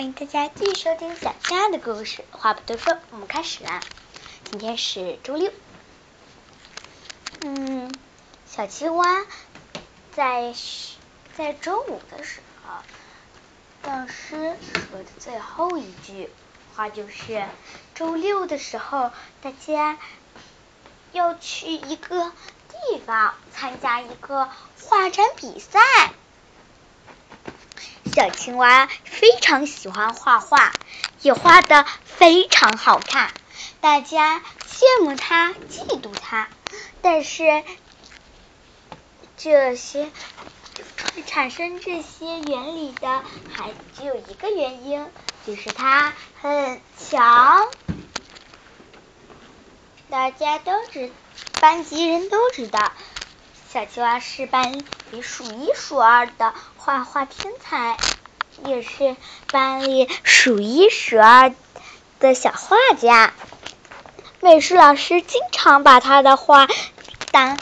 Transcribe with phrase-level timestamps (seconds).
[0.00, 2.24] 欢迎大家继续收听小青蛙的故事。
[2.30, 3.82] 话不多说，我们开始啦。
[4.44, 5.52] 今天是周六。
[7.42, 7.94] 嗯，
[8.46, 9.26] 小青蛙
[10.10, 10.54] 在
[11.36, 12.72] 在周五的时候，
[13.90, 16.30] 老师说的最后一句
[16.74, 17.44] 话就是：
[17.94, 19.12] 周六的时候，
[19.42, 19.98] 大家
[21.12, 22.32] 要去一个
[22.70, 24.48] 地方参加一个
[24.80, 25.78] 画展比赛。
[28.12, 30.72] 小青蛙非常喜欢画画，
[31.22, 33.32] 也画的非常好看，
[33.80, 36.48] 大家羡慕它，嫉妒它。
[37.02, 37.62] 但是
[39.36, 40.10] 这些
[41.26, 45.06] 产生这些原理的，还只有一个原因，
[45.46, 47.68] 就是它很强。
[50.08, 51.12] 大家都知，
[51.60, 52.92] 班级人都知道。
[53.72, 54.82] 小青蛙是班
[55.12, 56.52] 里数一数二的
[56.90, 57.96] 画画天才，
[58.66, 59.16] 也是
[59.52, 61.54] 班里数一数二
[62.18, 63.32] 的小画家。
[64.40, 66.66] 美术老师经常把他的画
[67.30, 67.56] 当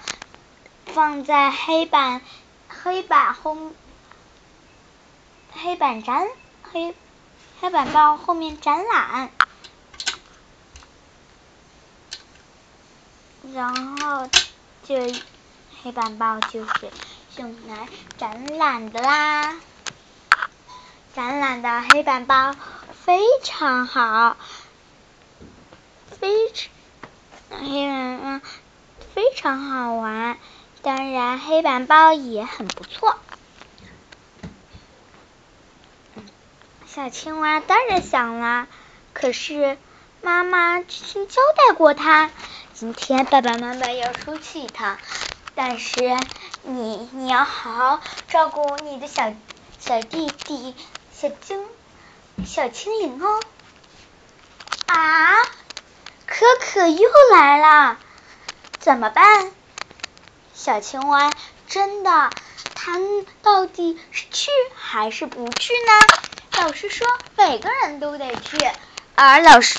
[0.87, 2.23] 放在黑板
[2.69, 3.55] 黑板后
[5.53, 6.27] 黑板展
[6.63, 6.95] 黑
[7.61, 9.31] 黑板报后面展览，
[13.53, 14.27] 然后
[14.85, 14.97] 就。
[15.81, 16.91] 黑板报就是
[17.39, 19.55] 用来展览的啦，
[21.15, 22.57] 展览的黑板报
[23.05, 24.37] 非常好，
[26.21, 26.69] 非常
[27.61, 28.47] 黑板报
[29.15, 30.37] 非常好玩，
[30.83, 33.17] 当然黑板报也很不错。
[36.87, 38.67] 小青蛙当然想啦，
[39.13, 39.79] 可是
[40.23, 42.33] 妈妈之前交代过他，
[42.75, 44.99] 今天爸爸妈妈要出去一趟。
[45.55, 46.17] 但是
[46.69, 49.33] 你你要好好照顾你的小
[49.79, 50.75] 小弟弟
[51.19, 51.65] 小精
[52.45, 53.41] 小精灵哦！
[54.85, 55.33] 啊，
[56.27, 57.97] 可可又来了，
[58.81, 59.51] 怎么办？
[60.53, 61.33] 小青蛙
[61.69, 62.29] 真的，
[62.75, 62.99] 他
[63.41, 66.63] 到底是去还是不去呢？
[66.63, 67.07] 老师说
[67.39, 68.59] 每个人都得去，
[69.15, 69.79] 而老师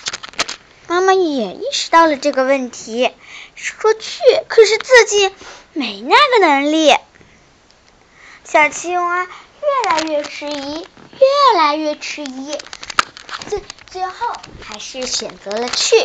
[0.87, 3.13] 妈妈也意识到了这个问题，
[3.53, 5.31] 说去，可是自己。
[5.79, 6.93] 没那个能力，
[8.43, 12.59] 小青蛙越来越迟疑，越来越迟疑，
[13.47, 15.95] 最最后还是选择了去。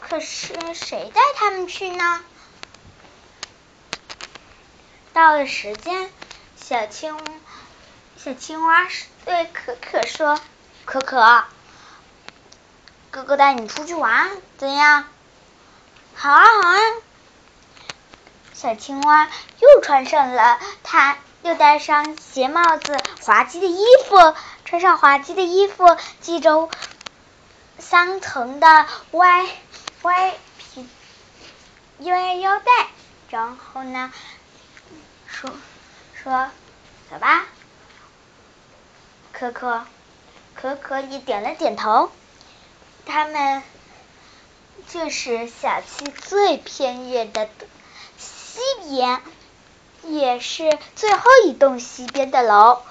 [0.00, 2.24] 可是谁带他们去呢？
[5.12, 6.10] 到了时间，
[6.60, 7.16] 小青
[8.16, 8.88] 小青蛙
[9.24, 10.40] 对可可说
[10.84, 11.44] ：“可可，
[13.12, 14.28] 哥哥带你出去玩，
[14.58, 15.04] 怎样？”
[16.22, 16.76] 好啊，好啊！
[18.52, 24.34] 小青蛙又穿上了，它又戴上鞋帽子，滑稽的衣服，
[24.66, 26.68] 穿上滑稽的衣服，系着
[27.78, 29.46] 三层的歪
[30.02, 30.86] 歪皮
[32.00, 32.88] 歪腰带，
[33.30, 34.12] 然后呢，
[35.26, 35.50] 说
[36.22, 36.50] 说
[37.10, 37.46] 走吧，
[39.32, 39.86] 可可，
[40.54, 42.12] 可可也点了点头，
[43.06, 43.62] 他们。
[44.88, 47.48] 这是小溪最偏远的
[48.18, 49.22] 西边，
[50.02, 52.82] 也是最后一栋西边的楼，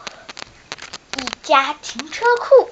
[1.18, 2.70] 一家停车库，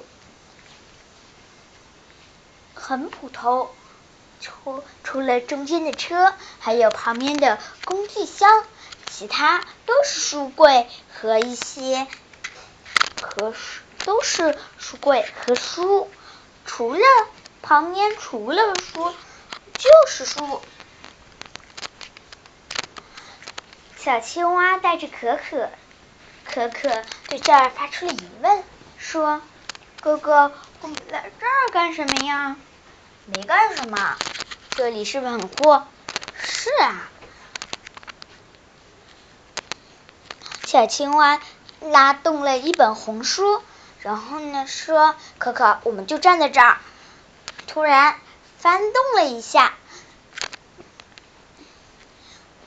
[2.74, 3.68] 很普通，
[4.40, 8.64] 除除了中间的车，还有旁边的工具箱，
[9.10, 12.06] 其他都是书柜和一些
[13.20, 16.10] 和书，都是书柜和书，
[16.64, 17.00] 除了。
[17.68, 19.12] 旁边除了书
[19.76, 20.62] 就是书。
[23.98, 25.68] 小青蛙带着可可，
[26.46, 28.64] 可可对这儿发出了疑问，
[28.96, 29.42] 说
[30.00, 32.56] ：“哥哥，我们来这儿干什么呀
[33.30, 34.16] ？”“没干什么，
[34.70, 35.82] 这里是不是很酷
[36.40, 37.10] ？”“是啊。”
[40.64, 41.38] 小青蛙
[41.82, 43.62] 拉动了一本红书，
[44.00, 46.78] 然后呢说：“可可，我们就站在这儿。”
[47.68, 48.18] 突然
[48.58, 49.74] 翻动了一下，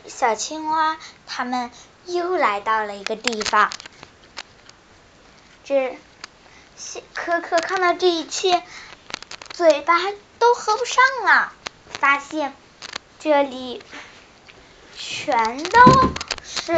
[0.08, 1.70] 小青蛙他们
[2.06, 3.72] 又来到了一个地方。
[5.66, 5.98] 这
[7.14, 8.64] 可可看到这一切，
[9.52, 10.00] 嘴巴
[10.40, 11.52] 都合不上了。
[12.00, 12.56] 发现
[13.20, 13.84] 这里
[14.96, 15.80] 全都
[16.44, 16.74] 是，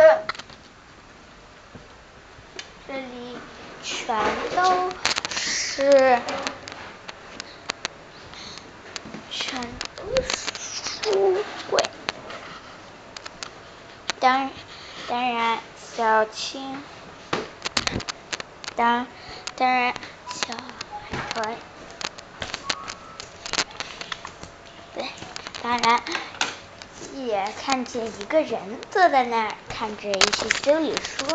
[2.88, 3.38] 这里
[3.84, 4.18] 全
[4.56, 4.90] 都
[5.30, 6.20] 是。
[9.36, 9.62] 全
[9.96, 10.30] 都是
[11.04, 11.84] 书柜，
[14.24, 14.50] 当
[15.10, 16.82] 当然，小青
[18.74, 19.06] 当
[19.58, 19.94] 当然，
[20.30, 21.58] 小海豚，
[24.96, 25.06] 对，
[25.62, 26.02] 当然
[27.16, 31.26] 也看见一个人坐在那儿看着一些修理书，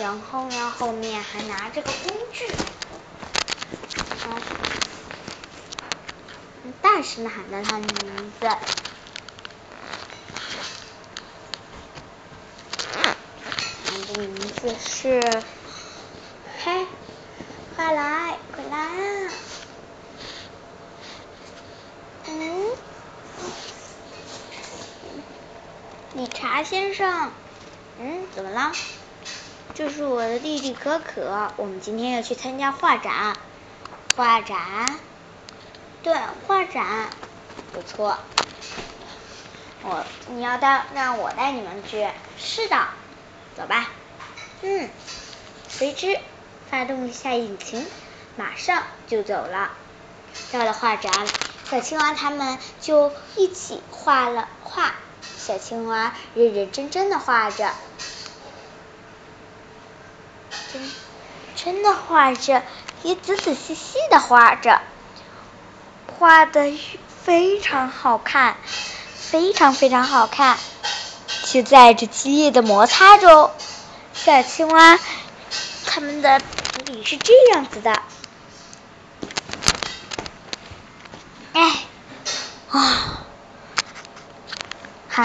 [0.00, 2.44] 然后呢，后面还拿着个工具，
[6.82, 8.48] 大声的喊着他的名字，
[14.62, 15.20] 他的名字是。
[16.62, 16.86] 嘿，
[17.74, 19.32] 快来，快来啊！
[22.26, 22.66] 嗯，
[26.12, 27.32] 理查先生，
[27.98, 28.72] 嗯，怎么了？
[29.74, 33.34] 这是我的弟弟可可，我们今天要去参加画展。
[34.14, 34.98] 画展？
[36.02, 36.14] 对，
[36.46, 37.08] 画展，
[37.72, 38.18] 不错。
[39.82, 42.06] 我，你要带，让我带你们去？
[42.36, 42.88] 是的，
[43.56, 43.88] 走吧。
[44.62, 44.88] 嗯，
[45.68, 46.18] 随之。
[46.70, 47.84] 发动一下引擎，
[48.36, 49.72] 马上就走了。
[50.52, 51.12] 到了画展，
[51.68, 54.94] 小青蛙他们就一起画了画。
[55.36, 57.72] 小青蛙认认真真的画着，
[60.72, 60.92] 真
[61.56, 62.62] 真的画着，
[63.02, 64.80] 也仔仔细细的画着，
[66.20, 66.72] 画的
[67.24, 68.56] 非常好看，
[69.16, 70.56] 非常非常好看。
[71.46, 73.50] 就在这激烈的摩擦中，
[74.14, 74.98] 小青蛙
[75.86, 76.40] 他们的。
[77.04, 78.02] 是这样子的，
[81.52, 81.72] 哎，
[82.68, 83.22] 啊，
[85.08, 85.24] 好，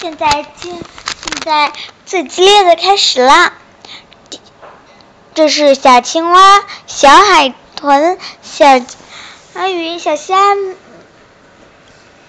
[0.00, 1.72] 现在现现在
[2.06, 3.52] 最激烈的开始了。
[5.34, 8.78] 这是小青蛙、小海豚、小
[9.68, 10.38] 鱼、小虾，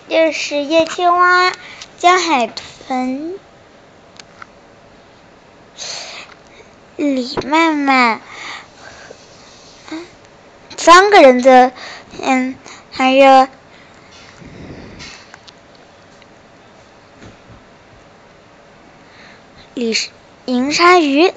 [0.09, 1.53] 这是叶青蛙、
[1.97, 3.39] 江海豚、
[6.99, 8.19] 李曼曼。
[10.75, 11.71] 三个人的，
[12.21, 12.57] 嗯，
[12.91, 13.47] 还有
[19.75, 19.95] 李
[20.45, 21.33] 银鲨鱼，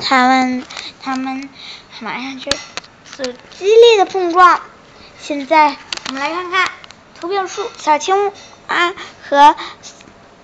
[0.00, 0.64] 他们
[1.00, 1.48] 他们
[2.00, 2.50] 马上就
[3.04, 3.24] 做
[3.56, 4.60] 激烈的碰撞。
[5.20, 5.76] 现在
[6.08, 6.68] 我们来看看
[7.20, 8.32] 图片数，小青
[8.66, 8.94] 蛙
[9.28, 9.54] 和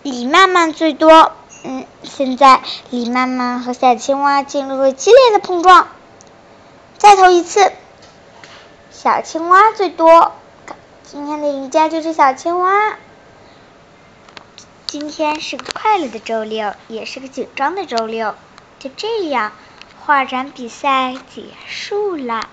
[0.04, 1.36] 李曼曼最多。
[1.62, 5.88] 嗯，现在李曼曼和小青蛙进入了激烈的碰撞。
[6.98, 7.72] 再投一次。
[8.90, 10.32] 小青蛙最多，
[11.02, 12.96] 今天的赢家就是小青蛙。
[14.86, 18.34] 今天是个快乐的周六，也是个紧张的周六。
[18.78, 19.52] 就这样，
[20.00, 22.48] 画展比赛结束了。